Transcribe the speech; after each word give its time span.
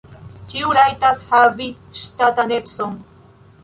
Ĉiu 0.53 0.71
rajtas 0.77 1.23
havi 1.35 1.71
ŝtatanecon. 2.07 3.01